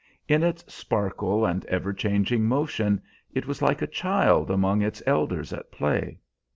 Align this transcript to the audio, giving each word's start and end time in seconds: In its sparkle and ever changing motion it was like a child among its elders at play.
In 0.27 0.41
its 0.41 0.65
sparkle 0.73 1.45
and 1.45 1.63
ever 1.65 1.93
changing 1.93 2.45
motion 2.45 3.03
it 3.35 3.45
was 3.45 3.61
like 3.61 3.83
a 3.83 3.85
child 3.85 4.49
among 4.49 4.81
its 4.81 5.03
elders 5.05 5.53
at 5.53 5.71
play. 5.71 6.17